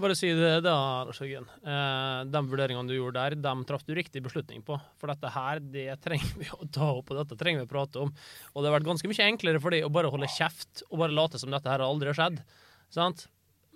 [0.00, 0.74] Bare si det da,
[1.08, 4.76] Lars de vurderingene du gjorde der, dem traff du riktig beslutning på.
[5.00, 8.02] For dette her, det trenger vi å ta opp, og dette trenger vi å prate
[8.04, 8.12] om.
[8.52, 11.16] Og det har vært ganske mye enklere for deg å bare holde kjeft og bare
[11.16, 12.42] late som dette her aldri har skjedd.
[12.92, 13.26] Sant?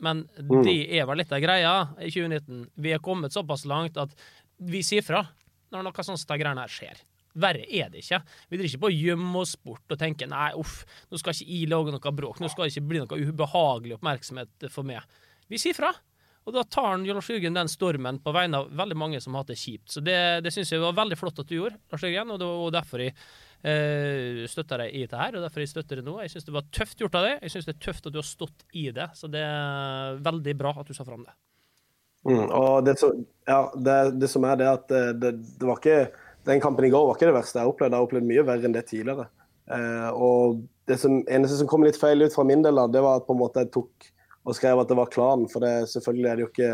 [0.03, 0.62] Men Mm.
[0.66, 2.68] det er vel litt av greia i 2019.
[2.77, 4.14] Vi er kommet såpass langt at
[4.59, 5.25] vi sier fra
[5.73, 7.01] når noe sånt greiene her skjer.
[7.35, 8.20] Verre er det ikke.
[8.49, 11.51] Vi driver ikke på å gjemme oss bort og tenke nei, uff, nå skal ikke
[11.51, 15.03] jeg lage noe bråk, nå skal det ikke bli noe ubehagelig oppmerksomhet for meg.
[15.51, 15.90] Vi sier fra.
[16.44, 19.42] Og da tar han Lars Jørgen den stormen på vegne av veldig mange som har
[19.47, 19.88] hatt det kjipt.
[19.94, 22.49] Så det, det syns jeg var veldig flott at du gjorde, Lars Jørgen, og det
[22.51, 23.14] var derfor jeg
[23.64, 26.18] eh, støtter deg i dette her, og derfor jeg støtter det nå.
[26.20, 27.38] Jeg syns det var tøft gjort av deg.
[27.47, 30.55] Jeg syns det er tøft at du har stått i det, så det er veldig
[30.61, 31.35] bra at du sa fram det.
[32.29, 35.81] Mm, og det, som- ja, det, det som er det at det, det, det var
[35.81, 35.99] ikke
[36.44, 37.92] Den kampen i går var ikke det verste jeg har opplevd.
[37.92, 39.28] Jeg har opplevd mye verre enn det tidligere.
[39.72, 43.20] Eh, og det som, eneste som kom litt feil ut fra min del, det var
[43.20, 44.11] at på en måte jeg tok
[44.44, 45.48] og skrev at det var klanen.
[45.48, 46.72] For det, selvfølgelig er det jo ikke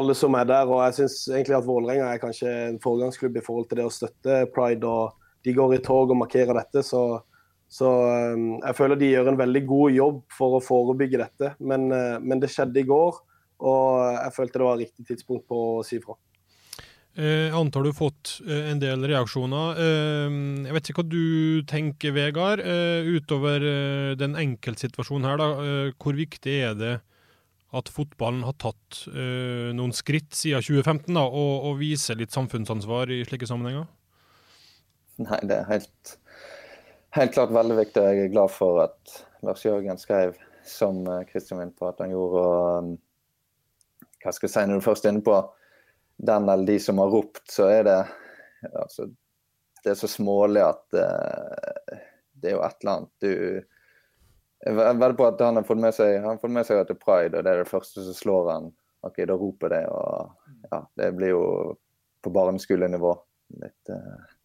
[0.00, 0.70] alle som er der.
[0.70, 3.94] Og jeg syns egentlig at Vålerenga er kanskje en foregangsklubb i forhold til det å
[3.94, 4.86] støtte pride.
[4.86, 6.82] og De går i tog og markerer dette.
[6.86, 7.04] Så,
[7.70, 7.90] så
[8.34, 11.54] um, jeg føler de gjør en veldig god jobb for å forebygge dette.
[11.62, 13.22] Men, uh, men det skjedde i går,
[13.60, 16.18] og jeg følte det var riktig tidspunkt på å si fra.
[17.18, 19.78] Eh, Jeg antar du har fått eh, en del reaksjoner.
[19.82, 20.34] Eh,
[20.68, 25.40] Jeg vet ikke hva du tenker, Vegard, eh, utover eh, den enkeltsituasjonen her.
[25.40, 25.48] da.
[25.64, 27.00] Eh, Hvor viktig er det
[27.72, 33.10] at fotballen har tatt eh, noen skritt siden 2015 da, og, og viser litt samfunnsansvar
[33.14, 33.86] i slike sammenhenger?
[35.20, 36.16] Nei, det er helt,
[37.14, 38.02] helt klart veldig viktig.
[38.02, 40.34] Jeg er glad for at Lars Jørgen skrev
[40.66, 42.42] som Kristian var inne på at han gjorde.
[42.42, 42.90] og um,
[44.22, 45.36] Hva skal jeg si, når du først er inne på
[46.26, 47.98] den eller de som har ropt, så er det
[48.72, 49.08] altså,
[49.84, 52.00] Det er så smålig at uh,
[52.40, 53.32] det er jo et eller annet du
[54.66, 56.90] Jeg vedder på at han har fått med seg han har fått med seg at
[56.90, 58.68] det er pride, og det er det første som slår han.
[59.08, 61.44] OK, da roper det, og ja, det blir jo
[62.20, 63.14] på barneskolenivå.
[63.62, 64.36] Litt uh,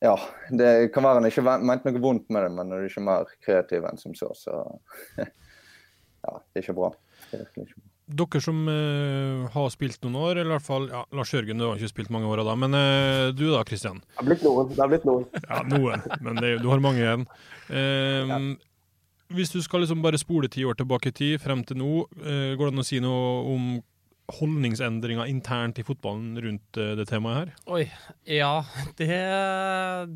[0.00, 0.14] ja,
[0.54, 3.08] det kan være han ikke mente noe vondt med det, men når du ikke er
[3.10, 4.62] mer kreativ enn som så, så
[6.20, 6.36] Ja.
[6.38, 6.92] det er ikke bra.
[7.30, 7.89] Det er virkelig ikke bra.
[8.10, 11.66] Dere som uh, har spilt noen år, eller i hvert fall ja, Lars Jørgen, du
[11.68, 14.00] har ikke spilt mange år da, men uh, du da, Kristian?
[14.02, 14.72] Det har blitt noen.
[14.72, 15.28] Det har blitt noen.
[15.44, 17.28] Ja, noen, men det, du har mange igjen.
[17.70, 18.32] Eh,
[19.30, 21.92] Hvis du skal liksom bare spole ti år tilbake i tid, frem til nå,
[22.24, 23.68] uh, går det an å si noe om
[24.30, 27.48] holdningsendringer internt i fotballen rundt det temaet her?
[27.74, 27.84] Oi.
[28.30, 28.62] Ja,
[29.00, 29.10] det,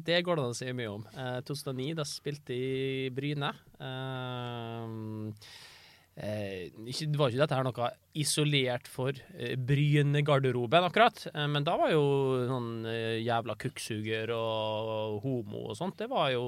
[0.07, 1.07] det går det an å si mye om.
[1.15, 3.55] Eh, 2009, da spilte jeg i Bryne.
[3.79, 5.73] Ikke,
[6.15, 11.25] det var ikke dette her noe isolert for eh, Bryne-garderoben, akkurat.
[11.33, 12.05] Eh, men da var jo
[12.47, 16.45] sånn eh, jævla kukksuger og homo og sånt, det var jo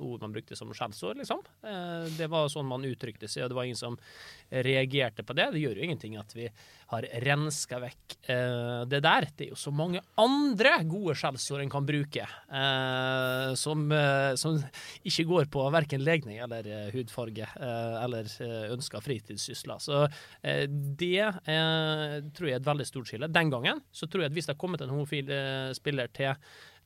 [0.00, 1.44] ord man brukte som skjellsord, liksom.
[1.60, 4.00] Eh, det var sånn man uttrykte seg, og det var ingen som
[4.50, 5.50] reagerte på det.
[5.52, 6.48] Det gjør jo ingenting at vi
[6.90, 9.26] har renska vekk eh, det der.
[9.36, 14.58] Det er jo så mange andre gode skjellsord en kan bruke, eh, som, eh, som
[15.06, 19.82] ikke går på verken legning eller eh, hudfarge eh, eller uh, ønska fritidssysler.
[19.82, 20.02] Så
[20.42, 23.30] eh, det tror jeg er et veldig stort skille.
[23.30, 25.30] Den gangen så tror jeg at hvis det hadde kommet en homofil
[25.76, 26.34] spiller til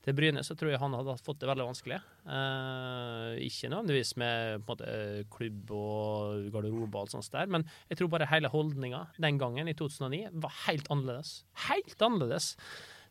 [0.05, 1.99] til Bryne, så tror jeg han hadde fått det veldig vanskelig.
[2.29, 4.89] Eh, ikke nødvendigvis med måte,
[5.33, 9.71] klubb og garderobe og alt sånt der, men jeg tror bare hele holdninga den gangen,
[9.71, 11.33] i 2009, var helt annerledes.
[11.71, 12.51] Helt annerledes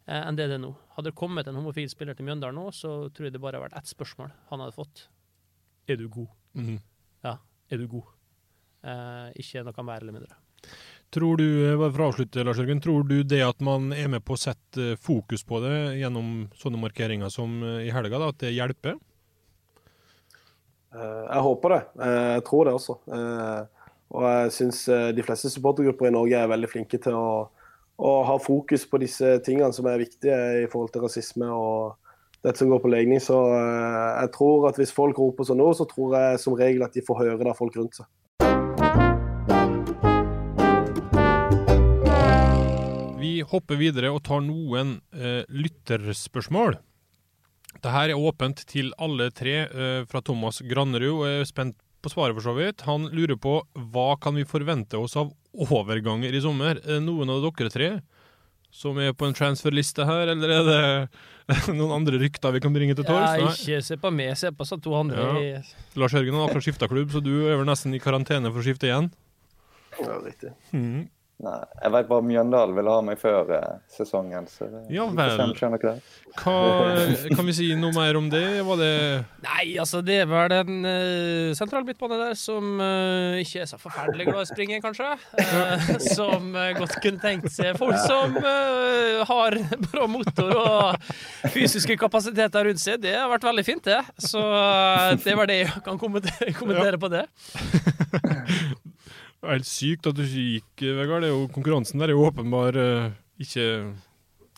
[0.06, 0.74] eh, enn det det er nå.
[0.98, 3.72] Hadde det kommet en homofil spiller til Mjøndalen nå, så tror jeg det bare hadde
[3.72, 5.08] vært ett spørsmål han hadde fått.
[5.90, 6.30] Er du god?
[6.60, 6.78] Mhm.
[7.26, 7.38] Ja,
[7.74, 8.14] er du god?
[8.84, 10.38] Eh, ikke noe mer eller mindre.
[11.14, 14.24] Tror du, eh, for å avslutte, Lars Jørgen, tror du det at man er med
[14.26, 18.32] på å sette eh, fokus på det gjennom sånne markeringer som eh, i helga, da,
[18.34, 18.98] at det hjelper?
[20.94, 21.80] Jeg håper det.
[22.06, 22.94] Jeg tror det også.
[24.14, 24.82] Og jeg syns
[25.18, 27.32] de fleste supportergrupper i Norge er veldig flinke til å,
[27.98, 31.96] å ha fokus på disse tingene som er viktige i forhold til rasisme og
[32.46, 33.24] dette som går på legning.
[33.26, 36.94] Så jeg tror at hvis folk roper sånn nå, så tror jeg som regel at
[36.94, 38.06] de får høre det av folk rundt seg.
[43.52, 46.78] Hopper videre og tar noen eh, lytterspørsmål.
[47.74, 52.12] Dette er åpent til alle tre eh, fra Thomas Grannerud, og jeg er spent på
[52.12, 52.84] svaret for så vidt.
[52.88, 53.62] Han lurer på
[53.94, 56.82] hva kan vi forvente oss av overganger i sommer?
[56.84, 57.90] Er det noen av dere tre
[58.74, 62.96] som er på en transferliste her, eller er det noen andre rykter vi kan bringe
[62.98, 63.36] til torgs?
[63.38, 65.28] Ja, ikke se på meg, se på oss to andre.
[65.46, 65.60] Ja.
[66.02, 68.66] Lars Jørgen har akkurat skifta klubb, så du er vel nesten i karantene for å
[68.66, 69.12] skifte igjen?
[70.00, 70.56] Ja, riktig.
[70.74, 71.04] Mhm.
[71.44, 75.34] Nei, jeg vet bare Mjøndalen ville ha meg før eh, sesongen, så det, Ja vel.
[75.58, 75.96] skjønner hva det.
[76.40, 76.56] Hva,
[77.36, 78.46] kan vi si noe mer om det?
[78.64, 78.94] Var det
[79.44, 83.78] Nei, altså det er vel en uh, sentral midtbane der som uh, ikke er så
[83.82, 85.12] forferdelig glad i springen kanskje.
[85.36, 89.58] Uh, som eh, godt kunne tenkt seg folk som eh, har
[89.90, 91.12] bra motor og
[91.54, 93.02] fysiske kapasiteter rundt seg.
[93.04, 94.00] Det har vært veldig fint, det.
[94.22, 97.26] Så eh, det var det jeg kan kommentere, kommentere på det.
[99.44, 101.26] Det er helt sykt at du ikke gikk, Vegard.
[101.26, 103.10] Det er jo, konkurransen der er jo åpenbar eh,
[103.44, 103.66] ikke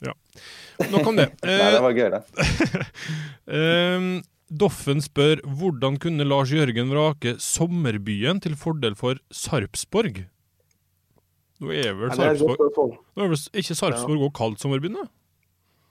[0.06, 0.14] Ja.
[0.92, 1.26] Nok om det.
[1.48, 2.22] Nei, det var gøy, det.
[3.56, 4.06] Eh,
[4.50, 10.22] Doffen spør hvordan kunne Lars Jørgen vrake sommerbyen til fordel for Sarpsborg?
[11.62, 12.98] Nå er vel Ja, Sarpsborg.
[13.18, 15.08] Nå er vel ikke Sarpsborg også kalt sommerbyen, da?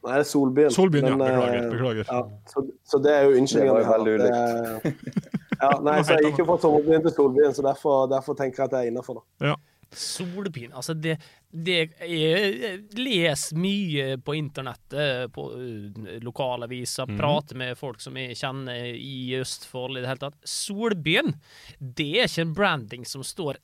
[0.05, 0.71] Nei, det er Solbyen.
[0.75, 1.15] Solbyen, ja.
[1.17, 2.07] Men, eh, Beklager, beklager.
[2.11, 3.75] Ja, så, så det er jo unnskyldninga.
[3.75, 7.55] Det var jo veldig Det- Ja, nei, så jeg gikk jo fra sommerbyen til Solbyen,
[7.57, 9.22] så derfor, derfor tenker jeg at jeg er innafor.
[9.42, 9.55] Ja.
[9.94, 11.16] Solbyen Altså, det,
[11.50, 11.77] det
[12.09, 17.18] Jeg leser mye på internettet, på uh, lokalaviser, mm.
[17.20, 20.40] prater med folk som jeg kjenner i Østfold i det hele tatt.
[20.48, 21.37] Solbyen,
[21.79, 23.61] det er ikke en branding som står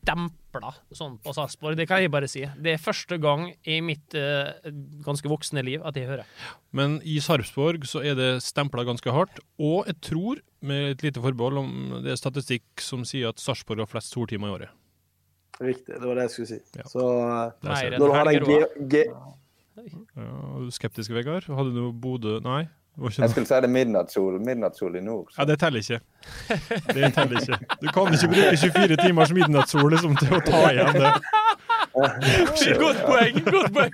[0.00, 2.42] stempla sånn på Sarpsborg, det kan jeg bare si.
[2.58, 4.50] Det er første gang i mitt uh,
[5.04, 6.28] ganske voksne liv at jeg hører.
[6.76, 9.42] Men i Sarpsborg så er det stempla ganske hardt.
[9.60, 13.84] Og jeg tror, med et lite forbehold, om det er statistikk som sier at Sarpsborg
[13.84, 14.76] har flest soltimer i året.
[15.60, 16.60] Riktig, det var det jeg skulle si.
[16.78, 16.88] Ja.
[16.88, 17.06] Så
[17.66, 18.60] Nei, når du har den G...
[18.94, 19.04] G
[20.16, 20.28] Ja,
[20.72, 21.46] skeptisk, Vegard?
[21.48, 22.64] Hadde du Bodø Nei?
[23.00, 25.30] Jeg skulle si det er midnattssol, midnattssol i nord.
[25.38, 26.00] Ja, det teller ikke.
[26.96, 27.58] Det teller ikke.
[27.80, 31.14] Du kan ikke bruke 24 timers midnattssol liksom, til å ta igjen det.
[32.84, 33.40] Godt poeng!
[33.48, 33.88] Godt poeng!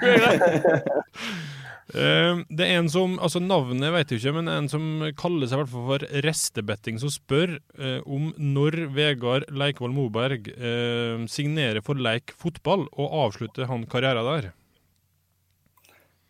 [1.94, 5.60] Eh, det er en som, altså Navnet vet jeg ikke, men en som kaller seg
[5.60, 11.84] i hvert fall for Restebetting, som spør uh, om når Vegard Leikvoll Moberg uh, signerer
[11.86, 14.50] for Leik fotball og avslutter han karrieren der.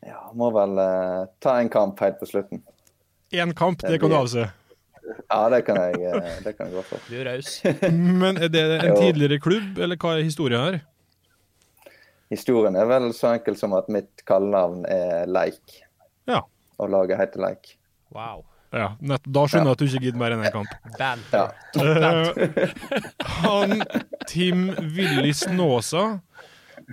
[0.06, 2.62] Ja, må vel uh, ta en kamp helt på slutten.
[3.34, 4.46] Én kamp, det kan du avse.
[5.28, 7.02] Ja, det kan jeg, eh, det kan jeg gå for.
[7.10, 7.60] Du er raus.
[8.22, 10.78] Men er det en tidligere klubb, eller hva er historien her?
[12.30, 15.78] Historien er vel så enkel som at mitt kallenavn er Leik.
[16.26, 16.42] Ja.
[16.82, 17.76] Og laget heter Leik.
[18.14, 18.42] Wow.
[18.74, 20.72] Ja, nett, Da skjønner jeg at du ikke gidder mer enn én kamp.
[21.32, 21.46] Ja.
[23.44, 23.78] Han
[24.26, 24.66] Tim
[24.96, 26.06] Willy Snåsa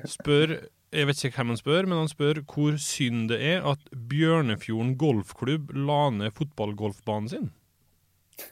[0.10, 0.60] spør
[0.94, 4.96] Jeg vet ikke hvem han spør, men han spør hvor synd det er at Bjørnefjorden
[5.02, 7.48] golfklubb la ned fotballgolfbanen sin.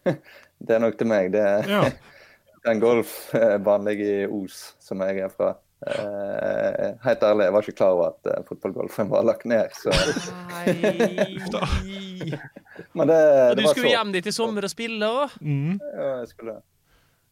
[0.62, 1.32] Det er nok til meg.
[1.34, 1.84] Det er Ja.
[2.72, 5.56] en golfbanen ligger i Os, som jeg er fra.
[5.82, 9.74] Eh, helt ærlig, jeg var ikke klar over at uh, fotballgolfen var lagt ned.
[9.74, 9.90] Så.
[12.94, 13.18] Men det,
[13.50, 13.96] Og du skulle så.
[13.96, 15.34] hjem dit i sommer og spille òg?
[15.42, 15.80] Mm.
[15.82, 16.62] Ja, jeg skulle det.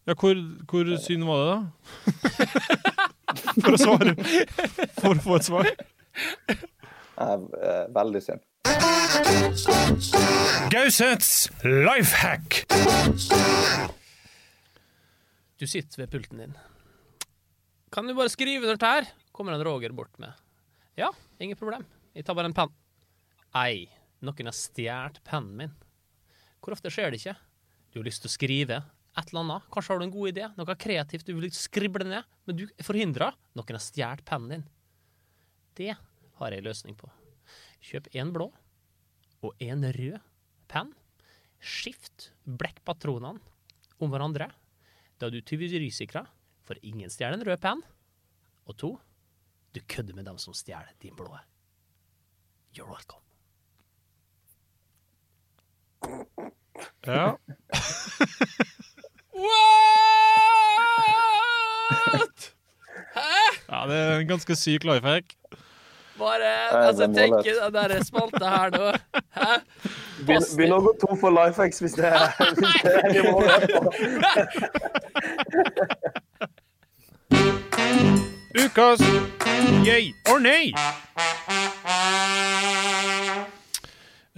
[0.10, 0.42] Ja, hvor,
[0.72, 3.08] hvor synd var det, da?
[3.64, 4.16] For å svare.
[5.00, 5.70] For å få et svar.
[7.20, 8.46] Eh, veldig synd.
[10.72, 12.64] Gausets life hack.
[15.60, 16.58] Du sitter ved pulten din.
[17.92, 19.10] Kan du bare skrive under her?
[19.36, 20.34] Kommer han Roger bort med.
[20.96, 21.86] Ja, ingen problem.
[22.14, 22.72] Jeg tar bare en penn.
[23.58, 23.90] Ei,
[24.24, 25.76] noen har stjålet pennen min.
[26.60, 27.36] Hvor ofte skjer det ikke?
[27.92, 28.82] Du har lyst til å skrive
[29.18, 29.68] et eller annet.
[29.74, 32.86] Kanskje har du en god idé, noe kreativt du vil skrible ned, men du er
[32.86, 33.32] forhindra.
[33.58, 34.66] Noen har stjålet pennen din.
[35.80, 35.94] Det
[36.40, 37.10] har jeg løsning på.
[37.90, 38.50] Kjøp én blå
[39.46, 40.20] og én rød
[40.72, 40.92] penn.
[41.60, 43.40] Skift blekkpatronene
[44.00, 44.50] om hverandre.
[45.20, 46.24] Da er du tyverisikra,
[46.64, 47.82] for ingen stjeler en rød penn.
[48.70, 48.92] Og to,
[49.76, 51.34] du kødder med dem som stjeler din blå.
[52.76, 53.24] You're welcome.
[57.06, 57.38] Ja.
[59.40, 59.60] What?!
[63.16, 63.22] Hæ?!
[63.72, 65.26] ja, det er en ganske syk life hack.
[66.20, 68.92] Bare altså, tenk den der spalta her nå.
[69.40, 69.54] Hæ?
[70.26, 72.28] Begynner å gå tom for life hacks hvis det er,
[72.60, 73.80] hvis det er nivået på.
[78.60, 79.02] Ukas
[79.86, 80.74] yay or nay.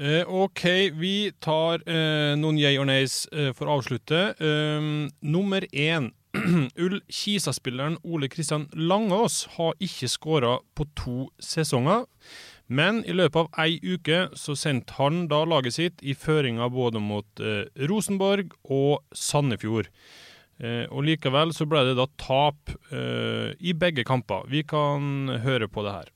[0.02, 0.64] Eh, OK,
[0.98, 4.32] vi tar eh, noen yay or nays eh, for å avslutte.
[4.42, 6.08] Um, nummer én.
[6.82, 12.08] Ull Kisa-spilleren Ole Kristian Langås har ikke skåra på to sesonger.
[12.66, 17.04] Men i løpet av ei uke så sendte han da laget sitt i føringa både
[17.04, 19.92] mot eh, Rosenborg og Sandefjord.
[20.58, 24.50] Eh, og likevel så ble det da tap eh, i begge kamper.
[24.50, 26.10] Vi kan høre på det her.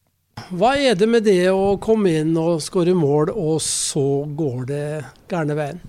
[0.56, 4.04] Hva er det med det å komme inn og skåre mål, og så
[4.38, 4.84] går det
[5.32, 5.80] gærne veien?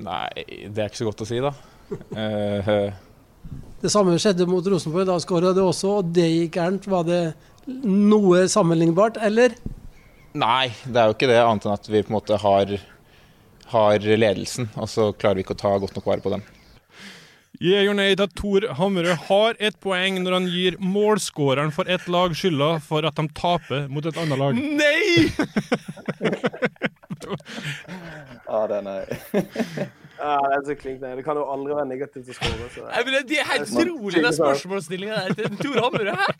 [0.00, 0.30] Nei,
[0.70, 1.52] det er ikke så godt å si, da.
[2.14, 2.92] Eh,
[3.82, 6.86] Det samme skjedde mot Rosenborg, da skåra det også, og det gikk gærent.
[6.92, 7.20] Var det
[7.82, 9.56] noe sammenlignbart, eller?
[10.38, 12.70] nei, det er jo ikke det, annet enn at vi på en måte har,
[13.72, 16.44] har ledelsen, og så klarer vi ikke å ta godt nok vare på dem.
[17.60, 21.84] Jeg gjør nei til at Tor Hammerød har ett poeng når han gir målskåreren for
[21.92, 24.56] ett lag skylda for at de taper mot et annet lag.
[24.56, 25.28] Nei!
[28.50, 31.12] Ja, den er Ja, det er så klink nei.
[31.18, 32.66] Det kan jo aldri være negativt å skåre.
[32.74, 36.34] så det- men det er helt rolig utrolig, den spørsmålsstillinga der til Tor Hammerød her.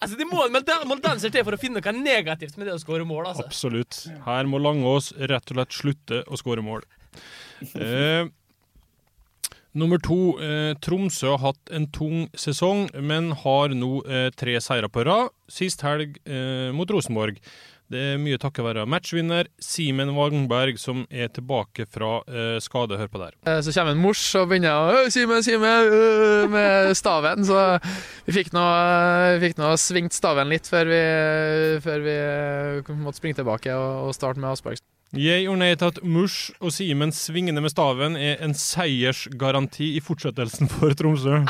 [0.00, 2.74] Altså, det må må dan- må danse til for å finne noe negativt med det
[2.74, 3.44] å skåre mål, altså.
[3.46, 4.00] Absolutt.
[4.26, 6.82] Her må Langås rett og slett slutte å skåre mål.
[7.76, 8.24] Eh,
[9.72, 10.38] nummer to.
[10.42, 15.30] Eh, Tromsø har hatt en tung sesong, men har nå eh, tre seire på rad.
[15.50, 17.40] Sist helg eh, mot Rosenborg.
[17.90, 22.94] Det er mye takket være matchvinner Simen Wangberg, som er tilbake fra uh, skade.
[23.00, 23.34] Hør på der.
[23.50, 27.42] Eh, Så kommer en mors og begynner å «Øh, Simen, Simen, øh», med staven.
[27.48, 27.58] Så
[28.28, 28.62] vi fikk nå,
[29.34, 31.02] vi fikk nå svingt staven litt før vi,
[31.82, 34.78] før vi eh, måtte springe tilbake og, og starte med Aspark.
[35.18, 40.04] Jeg og nei til at Mush og Simen svingende med staven er en seiersgaranti i
[40.06, 41.42] fortsettelsen for Tromsø.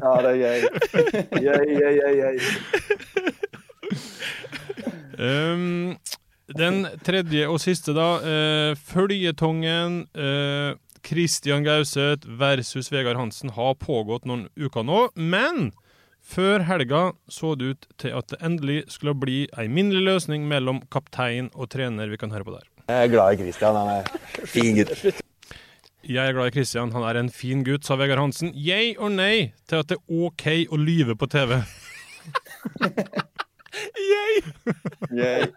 [0.00, 0.60] Ja, det er gøy.
[1.44, 3.50] Yay, yay, yay, yay.
[5.20, 5.98] Um,
[6.56, 8.08] den tredje og siste, da.
[8.24, 15.06] Uh, føljetongen uh, Christian Gauseth versus Vegard Hansen har pågått noen uker nå.
[15.14, 15.70] Men
[16.20, 20.82] før helga så det ut til at det endelig skulle bli ei minnelig løsning mellom
[20.92, 22.10] kaptein og trener.
[22.10, 22.68] Vi kan høre på der.
[22.90, 23.76] Jeg er glad i Christian.
[23.76, 25.26] Han er fin gutt.
[26.00, 28.54] Jeg er glad i Christian, han er en fin gutt, sa Vegard Hansen.
[28.56, 31.58] Yay og nei til at det er OK å lyve på TV.
[34.10, 34.40] Yay!
[35.16, 35.48] Yay.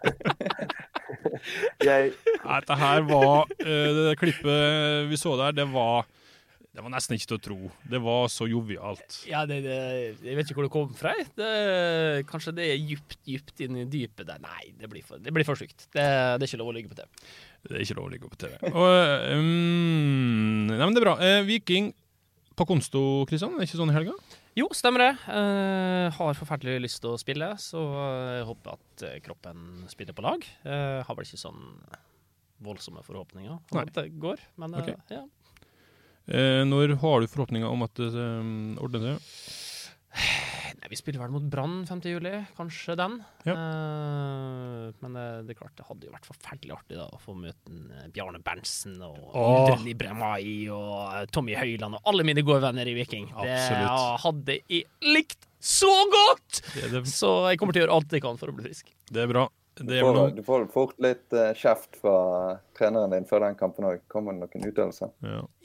[1.84, 2.10] Yay.
[2.42, 6.06] Dette her var eh, Det klippet vi så der, det var
[6.74, 7.58] Det var nesten ikke til å tro.
[7.86, 9.20] Det var så jovialt.
[9.30, 9.76] Ja, det, det,
[10.24, 11.12] jeg vet ikke hvor det kom fra.
[11.38, 11.50] Det,
[12.26, 14.40] kanskje det er djupt, djupt inn i dypet der.
[14.42, 15.86] Nei, det blir for, det blir for sykt.
[15.94, 17.06] Det, det er ikke lov å ligge på TV.
[17.68, 18.56] Det er ikke lov å ligge på TV.
[18.72, 18.90] Og,
[19.38, 21.14] um, nei, men det er bra.
[21.22, 21.92] Eh, Viking
[22.58, 23.54] på Konsto, Kristian?
[23.54, 24.18] Er det ikke sånn i helga?
[24.54, 25.12] Jo, stemmer det.
[25.26, 27.80] Uh, har forferdelig lyst til å spille, så
[28.38, 30.44] jeg håper at eh, kroppen spiller på lag.
[30.62, 31.64] Uh, har vel ikke sånn
[32.64, 33.82] voldsomme forhåpninger om Nei.
[33.88, 35.10] at det går, men eh, Ok.
[35.10, 35.24] ja.
[36.30, 38.12] Eh, når har du forhåpninger om at det
[38.80, 39.18] ordner seg?
[40.74, 42.00] Nei, vi spiller vel mot Brann 5.
[42.10, 43.14] juli, kanskje den.
[43.46, 43.54] Ja.
[43.54, 47.34] Uh, men det, det er klart, det hadde jo vært forferdelig artig da, å få
[47.38, 52.60] møte eh, Bjarne Berntsen og Ildrid Ibrahimai og eh, Tommy Høiland og alle mine gode
[52.66, 53.30] venner i Viking.
[53.32, 53.88] Det Absolutt.
[53.88, 56.60] ja, hadde jeg likt så godt!
[56.74, 58.90] Det det- Så jeg kommer til å gjøre alt jeg kan for å bli frisk.
[59.08, 59.46] Det er bra.
[59.74, 62.12] Det Du er får, du får fort litt uh, kjeft fra
[62.78, 64.00] treneren din før den kampen òg.
[64.12, 65.10] Kommer det noen uttalelser?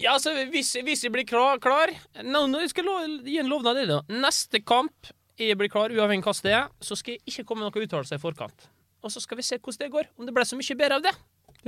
[0.02, 1.94] Ja, altså, hvis, hvis jeg blir klar, klar
[2.24, 4.00] nå, nå, Jeg skal lo- gi en lovnad i det.
[4.00, 4.20] da.
[4.26, 7.64] Neste kamp jeg blir klar, uavhengig av hva det er, så skal jeg ikke komme
[7.64, 8.66] med noen uttalelser i forkant.
[9.06, 10.10] Og så skal vi se hvordan det går.
[10.20, 11.14] Om det ble så mye bedre av det.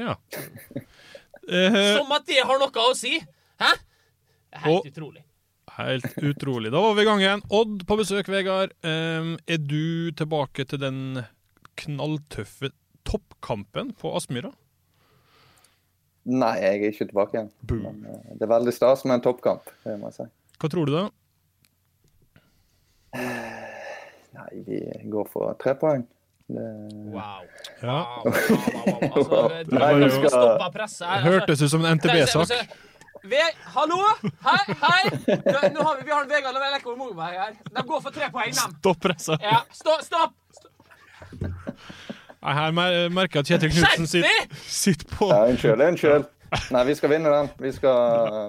[0.02, 0.16] Ja.
[1.50, 3.16] Eh, Som at det har noe å si!
[3.62, 3.70] Hæ?
[3.74, 5.24] Det er helt Og- utrolig.
[5.72, 6.70] Helt utrolig.
[6.74, 7.42] Da var vi i gang igjen.
[7.50, 8.74] Odd på besøk, Vegard.
[8.86, 11.00] Um, er du tilbake til den
[11.80, 12.72] knalltøffe
[13.08, 14.52] toppkampen på Aspmyra?
[16.30, 17.50] Nei, jeg er ikke tilbake igjen.
[17.72, 20.28] Men, eh, det er veldig stas med en toppkamp, det må jeg si.
[20.62, 21.06] Hva tror du, da?
[24.38, 26.06] Nei, vi går for tre poeng.
[26.52, 26.68] Det...
[27.16, 27.42] Wow.
[27.82, 27.98] Ja.
[28.26, 31.24] Altså, Nei, det var jo skal- stoppa presset her.
[31.26, 32.78] Det hørtes ut som en NTB-sak.
[33.76, 33.98] Hallo?
[34.46, 35.02] Hei, hei!
[35.30, 37.58] Nå, nå har vi, vi har en Vegard Lekko Moberg her.
[37.70, 38.62] De går for tre poeng, de.
[38.80, 39.46] Stopp presset.
[39.46, 40.06] Ja, stopp!
[40.06, 40.38] stopp.
[42.42, 46.30] Nei, Her mer- merker at Kjetil Knutsen sitter, sitter på Ja, unnskyld, unnskyld.
[46.74, 47.50] Nei, vi skal vinne den.
[47.64, 47.94] Vi skal
[48.28, 48.40] ta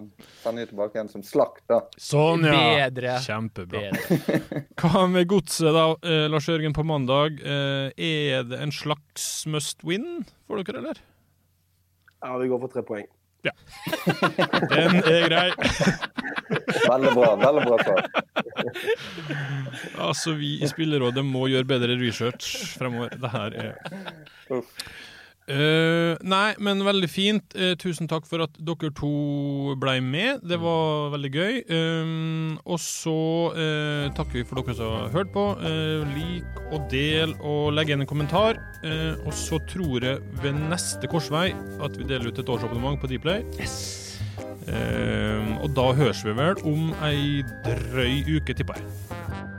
[0.42, 1.76] sende de tilbake igjen som slakt, da.
[2.02, 2.56] Sånn, ja.
[2.88, 3.12] Bedre.
[3.22, 3.82] Kjempebra.
[4.82, 7.38] Hva med godset, da, eh, Lars Jørgen, på mandag?
[7.44, 10.98] Eh, er det en slags must win for dere, eller?
[12.24, 13.06] Ja, vi går for tre poeng.
[13.42, 15.48] Den er grei.
[16.86, 17.30] Veldig bra.
[17.42, 18.00] Veldig bra svar.
[19.98, 23.14] Altså, vi i Spillerådet må gjøre bedre research fremover.
[23.18, 23.72] Det her er
[25.52, 27.56] Eh, nei, men veldig fint.
[27.56, 30.44] Uh, tusen takk for at dere to ble med.
[30.48, 31.58] Det var veldig gøy.
[31.68, 33.18] Um, og så
[33.52, 35.46] uh, takker vi for dere som har hørt på.
[36.12, 38.60] Lik og del og legg igjen en kommentar.
[39.26, 41.50] Og så tror jeg ved neste korsvei
[41.82, 43.44] at vi deler ut et årsabonnement på Dplay.
[43.60, 43.76] Yes.
[45.62, 49.51] og da høres vi vel om ei drøy uke, tipper jeg.